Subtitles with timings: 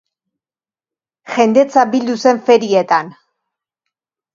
[1.35, 3.17] Jendetza bildu zen ferietan.